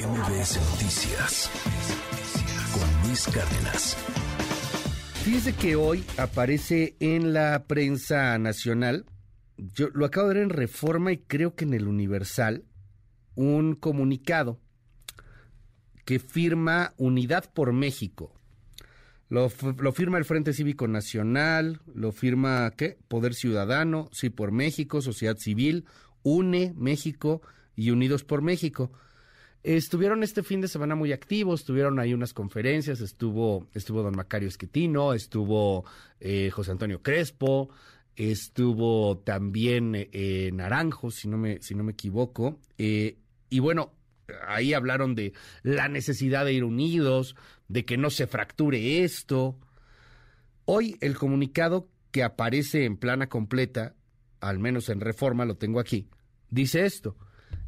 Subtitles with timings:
[0.00, 1.50] MBS Noticias
[2.72, 3.96] con Luis Cárdenas.
[5.22, 9.04] Fíjese que hoy aparece en la prensa nacional,
[9.58, 12.64] yo lo acabo de ver en Reforma y creo que en el Universal,
[13.34, 14.58] un comunicado
[16.06, 18.32] que firma Unidad por México.
[19.28, 22.96] Lo, firma el Frente Cívico Nacional, lo firma ¿qué?
[23.06, 25.84] Poder Ciudadano, Sí por México, Sociedad Civil,
[26.22, 27.42] UNE México
[27.76, 28.90] y Unidos por México.
[29.62, 34.48] Estuvieron este fin de semana muy activos, tuvieron ahí unas conferencias, estuvo, estuvo don Macario
[34.48, 35.84] Esquetino, estuvo
[36.18, 37.68] eh, José Antonio Crespo,
[38.16, 43.18] estuvo también eh, Naranjo, si no me, si no me equivoco, eh,
[43.50, 43.92] y bueno,
[44.46, 47.36] ahí hablaron de la necesidad de ir unidos,
[47.68, 49.58] de que no se fracture esto.
[50.64, 53.94] Hoy el comunicado que aparece en plana completa,
[54.40, 56.08] al menos en reforma, lo tengo aquí,
[56.48, 57.18] dice esto.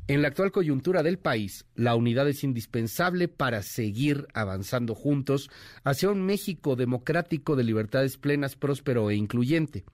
[0.09, 5.49] En la actual coyuntura del país, la unidad es indispensable para seguir avanzando juntos
[5.85, 9.85] hacia un México democrático de libertades plenas, próspero e incluyente.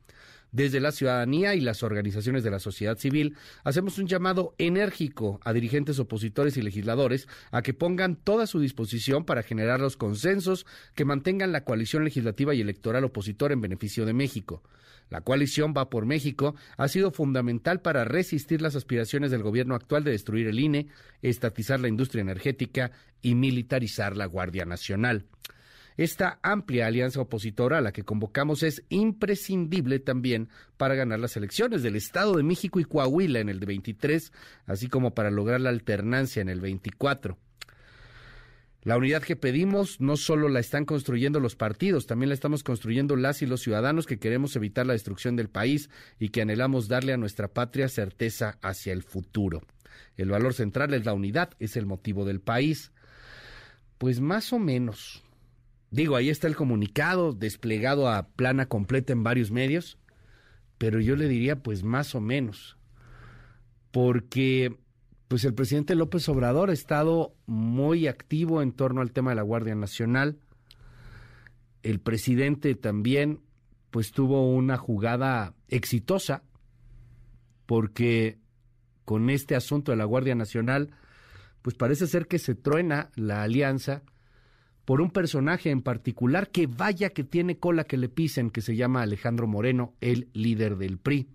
[0.51, 5.53] Desde la ciudadanía y las organizaciones de la sociedad civil, hacemos un llamado enérgico a
[5.53, 11.05] dirigentes opositores y legisladores a que pongan toda su disposición para generar los consensos que
[11.05, 14.63] mantengan la coalición legislativa y electoral opositor en beneficio de México.
[15.11, 20.05] La coalición Va por México ha sido fundamental para resistir las aspiraciones del gobierno actual
[20.05, 20.89] de destruir el INE,
[21.23, 22.91] estatizar la industria energética
[23.23, 25.27] y militarizar la Guardia Nacional.
[25.97, 31.83] Esta amplia alianza opositora a la que convocamos es imprescindible también para ganar las elecciones
[31.83, 34.33] del Estado de México y Coahuila en el 23,
[34.67, 37.37] así como para lograr la alternancia en el 24.
[38.83, 43.17] La unidad que pedimos no solo la están construyendo los partidos, también la estamos construyendo
[43.17, 47.13] las y los ciudadanos que queremos evitar la destrucción del país y que anhelamos darle
[47.13, 49.63] a nuestra patria certeza hacia el futuro.
[50.17, 52.93] El valor central es la unidad, es el motivo del país.
[53.99, 55.25] Pues más o menos.
[55.91, 59.99] Digo, ahí está el comunicado desplegado a plana completa en varios medios,
[60.77, 62.77] pero yo le diría pues más o menos,
[63.91, 64.79] porque
[65.29, 69.43] pues el presidente López Obrador ha estado muy activo en torno al tema de la
[69.43, 70.39] Guardia Nacional.
[71.83, 73.41] El presidente también
[73.91, 76.43] pues tuvo una jugada exitosa
[77.67, 78.39] porque
[79.05, 80.91] con este asunto de la Guardia Nacional
[81.61, 84.03] pues parece ser que se truena la alianza
[84.87, 88.77] por un personaje en particular que vaya que tiene cola que le pisen, que se
[88.77, 91.29] llama Alejandro Moreno, el líder del PRI.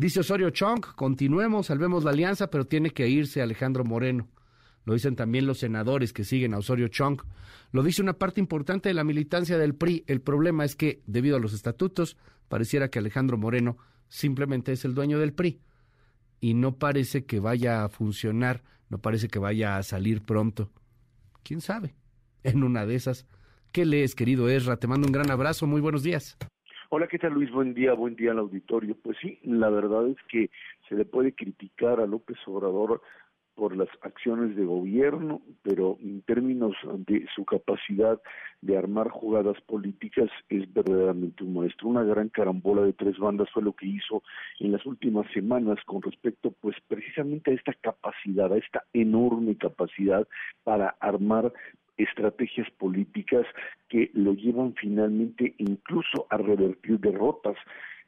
[0.00, 4.28] Dice Osorio Chong, continuemos, salvemos la alianza, pero tiene que irse Alejandro Moreno.
[4.86, 7.20] Lo dicen también los senadores que siguen a Osorio Chong.
[7.70, 10.04] Lo dice una parte importante de la militancia del PRI.
[10.06, 12.16] El problema es que, debido a los estatutos,
[12.48, 13.76] pareciera que Alejandro Moreno
[14.08, 15.60] simplemente es el dueño del PRI.
[16.40, 20.72] Y no parece que vaya a funcionar, no parece que vaya a salir pronto.
[21.42, 21.94] ¿Quién sabe?
[22.42, 23.26] en una de esas.
[23.70, 24.78] ¿Qué lees, querido Ezra?
[24.78, 26.38] Te mando un gran abrazo, muy buenos días.
[26.92, 27.52] Hola, ¿qué tal Luis?
[27.52, 28.96] Buen día, buen día al auditorio.
[29.00, 30.50] Pues sí, la verdad es que
[30.88, 33.00] se le puede criticar a López Obrador
[33.54, 36.74] por las acciones de gobierno, pero en términos
[37.06, 38.20] de su capacidad
[38.60, 41.86] de armar jugadas políticas es verdaderamente un maestro.
[41.86, 44.24] Una gran carambola de tres bandas fue lo que hizo
[44.58, 50.26] en las últimas semanas con respecto pues precisamente a esta capacidad, a esta enorme capacidad
[50.64, 51.52] para armar
[52.02, 53.46] estrategias políticas
[53.88, 57.56] que lo llevan finalmente incluso a revertir derrotas.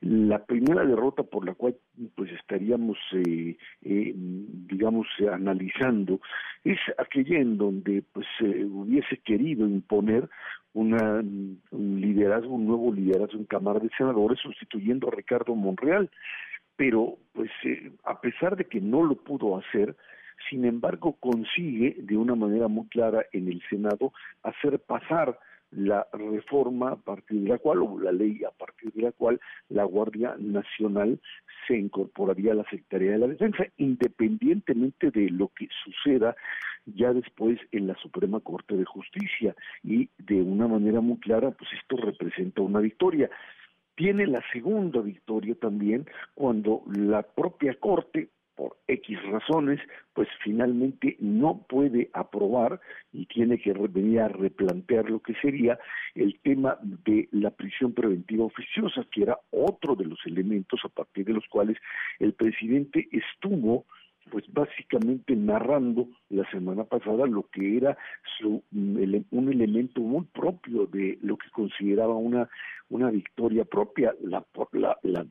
[0.00, 1.76] La primera derrota por la cual
[2.16, 6.20] pues estaríamos, eh, eh, digamos, analizando
[6.64, 10.28] es aquella en donde pues hubiese querido imponer
[10.74, 11.20] una,
[11.70, 16.10] un liderazgo, un nuevo liderazgo en Cámara de Senadores sustituyendo a Ricardo Monreal.
[16.76, 19.94] Pero pues eh, a pesar de que no lo pudo hacer,
[20.48, 25.38] sin embargo consigue de una manera muy clara en el Senado hacer pasar
[25.72, 29.40] la reforma a partir de la cual, o la ley a partir de la cual
[29.70, 31.18] la Guardia Nacional
[31.66, 36.36] se incorporaría a la Secretaría de la Defensa, independientemente de lo que suceda
[36.84, 39.54] ya después en la Suprema Corte de Justicia.
[39.82, 43.30] Y de una manera muy clara, pues esto representa una victoria.
[43.94, 49.80] Tiene la segunda victoria también cuando la propia Corte por X razones,
[50.14, 52.80] pues finalmente no puede aprobar
[53.12, 55.78] y tiene que venir a replantear lo que sería
[56.14, 61.24] el tema de la prisión preventiva oficiosa, que era otro de los elementos a partir
[61.24, 61.78] de los cuales
[62.18, 63.86] el presidente estuvo
[64.30, 67.96] pues básicamente narrando la semana pasada lo que era
[68.38, 72.48] su, un elemento muy propio de lo que consideraba una,
[72.90, 75.26] una victoria propia, la, la, la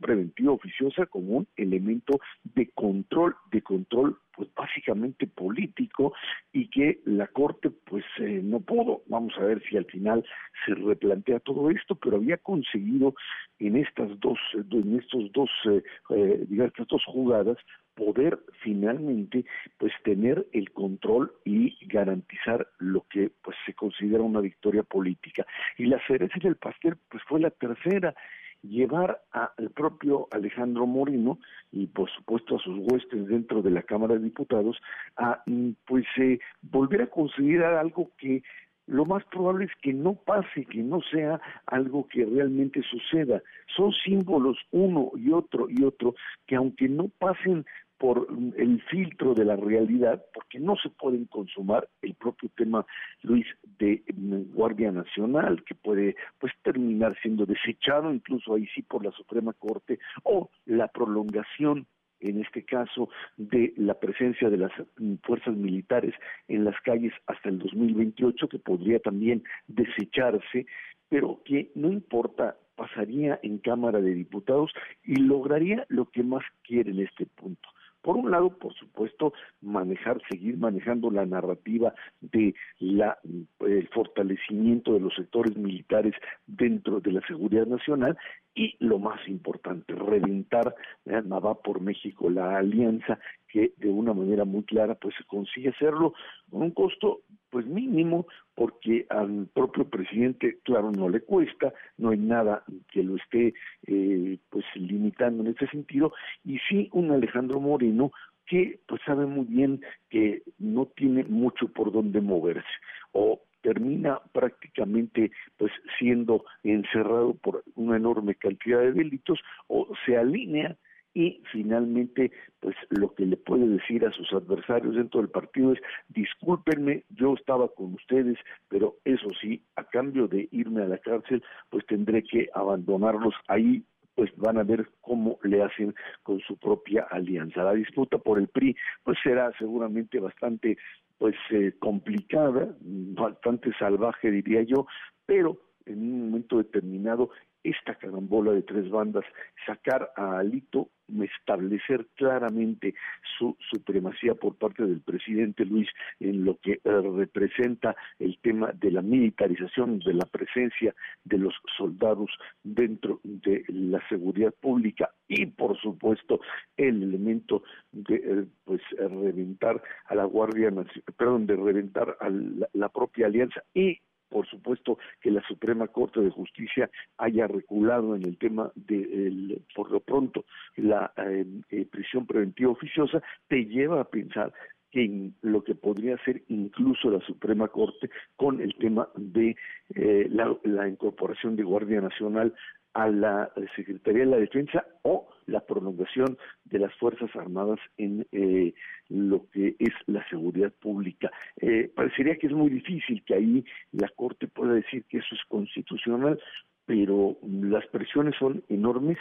[0.00, 2.18] preventiva oficiosa como un elemento
[2.54, 6.12] de control, de control pues básicamente político
[6.52, 9.02] y que la Corte pues eh, no pudo.
[9.06, 10.24] Vamos a ver si al final
[10.66, 13.14] se replantea todo esto, pero había conseguido
[13.58, 17.58] en estas dos, en estos dos, eh, eh, digamos, estas dos jugadas
[17.94, 19.44] poder finalmente
[19.78, 25.46] pues tener el control y garantizar lo que pues se considera una victoria política
[25.76, 28.14] y la cereza del pastel pues fue la tercera
[28.62, 31.38] llevar al propio Alejandro Moreno
[31.72, 34.76] y por supuesto a sus huestes dentro de la Cámara de Diputados
[35.16, 35.42] a
[35.86, 38.42] pues eh, volver a considerar algo que
[38.86, 43.40] lo más probable es que no pase, que no sea algo que realmente suceda.
[43.74, 46.14] Son símbolos uno y otro y otro
[46.46, 47.64] que aunque no pasen
[48.02, 48.26] por
[48.56, 52.84] el filtro de la realidad, porque no se pueden consumar el propio tema,
[53.22, 53.46] Luis,
[53.78, 59.12] de mm, Guardia Nacional, que puede pues terminar siendo desechado incluso ahí sí por la
[59.12, 61.86] Suprema Corte, o la prolongación
[62.18, 66.12] en este caso de la presencia de las mm, fuerzas militares
[66.48, 70.66] en las calles hasta el 2028, que podría también desecharse,
[71.08, 74.72] pero que no importa, pasaría en Cámara de Diputados
[75.04, 77.68] y lograría lo que más quiere en este punto,
[78.02, 83.18] por un lado, por supuesto, manejar, seguir manejando la narrativa de la
[83.66, 86.14] el fortalecimiento de los sectores militares
[86.46, 88.16] dentro de la seguridad nacional
[88.54, 90.74] y lo más importante, reventar
[91.06, 93.18] eh, va por México la alianza
[93.48, 96.14] que de una manera muy clara pues se consigue hacerlo
[96.50, 97.20] con un costo
[97.50, 103.16] pues mínimo porque al propio presidente claro no le cuesta no hay nada que lo
[103.16, 103.54] esté
[103.86, 106.12] eh, pues limitando en ese sentido
[106.44, 108.10] y sí un Alejandro Moreno
[108.46, 112.68] que pues sabe muy bien que no tiene mucho por dónde moverse
[113.12, 120.76] o termina prácticamente pues siendo encerrado por una enorme cantidad de delitos o se alinea
[121.14, 125.80] y finalmente pues lo que le puede decir a sus adversarios dentro del partido es
[126.08, 128.38] discúlpenme yo estaba con ustedes
[128.68, 133.84] pero eso sí a cambio de irme a la cárcel pues tendré que abandonarlos ahí
[134.22, 135.92] pues van a ver cómo le hacen
[136.22, 137.64] con su propia alianza.
[137.64, 140.78] La disputa por el PRI pues será seguramente bastante
[141.18, 144.86] pues eh, complicada, bastante salvaje diría yo,
[145.26, 147.30] pero en un momento determinado
[147.64, 149.24] esta carambola de tres bandas,
[149.66, 150.90] sacar a Alito,
[151.22, 152.94] establecer claramente
[153.38, 155.88] su supremacía por parte del presidente Luis
[156.20, 160.94] en lo que eh, representa el tema de la militarización, de la presencia
[161.24, 162.30] de los soldados
[162.62, 166.40] dentro de la seguridad pública y por supuesto
[166.76, 167.62] el elemento
[167.92, 172.30] de eh, pues reventar a la Guardia Nacional, perdón, de reventar a
[172.72, 174.00] la propia alianza y
[174.32, 179.90] por supuesto que la Suprema Corte de Justicia haya reculado en el tema de, por
[179.90, 180.44] lo pronto,
[180.76, 184.52] la eh, eh, prisión preventiva oficiosa, te lleva a pensar
[184.92, 189.56] en lo que podría ser incluso la Suprema Corte con el tema de
[189.94, 192.54] eh, la, incorporación de Guardia Nacional
[192.94, 198.74] a la Secretaría de la Defensa o la prolongación de las Fuerzas Armadas en eh,
[199.08, 201.30] lo que es la seguridad pública.
[201.56, 205.40] Eh, parecería que es muy difícil que ahí la Corte pueda decir que eso es
[205.48, 206.38] constitucional,
[206.84, 209.18] pero las presiones son enormes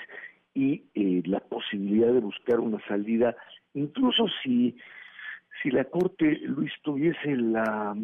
[0.54, 3.36] y eh, la posibilidad de buscar una salida,
[3.74, 4.76] incluso si
[5.62, 7.96] si la Corte, Luis, tuviese la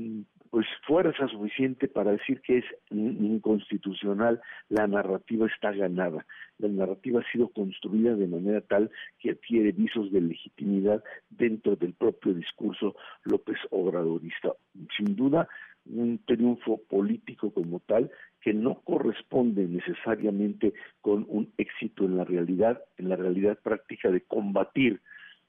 [0.50, 6.26] pues fuerza suficiente para decir que es inconstitucional, la narrativa está ganada.
[6.57, 11.94] La narrativa ha sido construida de manera tal que adquiere visos de legitimidad dentro del
[11.94, 14.54] propio discurso López Obradorista.
[14.95, 15.47] Sin duda,
[15.85, 18.09] un triunfo político como tal
[18.42, 24.21] que no corresponde necesariamente con un éxito en la realidad, en la realidad práctica de
[24.21, 25.02] combatir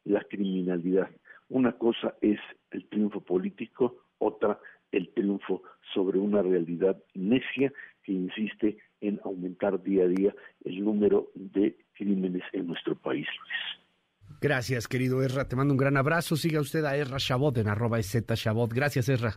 [0.04, 1.08] la criminalidad.
[1.48, 2.38] Una cosa es
[2.70, 4.58] el triunfo político, otra
[4.92, 5.62] el triunfo
[5.94, 12.42] sobre una realidad necia que insiste en aumentar día a día el número de crímenes
[12.52, 14.38] en nuestro país, Luis.
[14.40, 15.48] Gracias, querido Erra.
[15.48, 16.36] Te mando un gran abrazo.
[16.36, 18.72] Siga usted a Erra Chabot en arroba Z Chabot.
[18.72, 19.34] Gracias, Erra.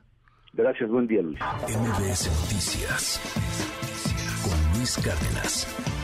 [0.54, 1.40] Gracias, buen día, Luis.
[1.40, 3.20] MBS Noticias
[4.44, 6.01] con Luis Cárdenas.